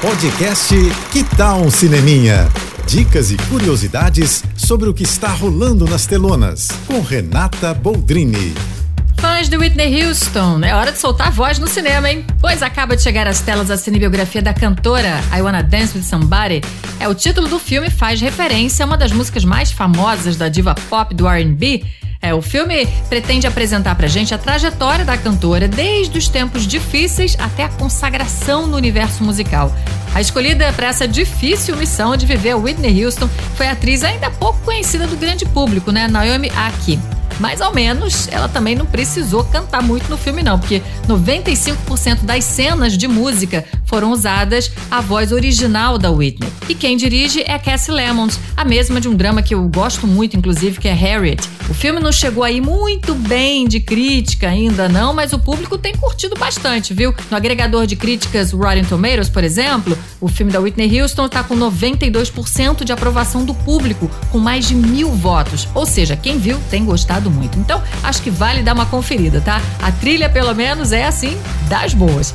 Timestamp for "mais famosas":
19.44-20.36